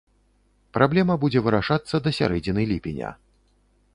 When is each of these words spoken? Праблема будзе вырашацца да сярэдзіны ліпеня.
Праблема 0.77 1.17
будзе 1.25 1.43
вырашацца 1.47 1.95
да 2.07 2.15
сярэдзіны 2.19 2.61
ліпеня. 2.75 3.09